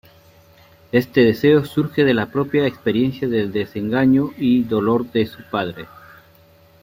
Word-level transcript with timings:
Este 0.91 1.21
deseo 1.23 1.63
surge 1.63 2.03
de 2.03 2.15
la 2.15 2.25
propia 2.31 2.65
experiencia 2.65 3.27
de 3.27 3.45
desengaño 3.47 4.31
y 4.35 4.63
dolor 4.63 5.05
de 5.11 5.27
su 5.27 5.43
padre. 5.51 5.85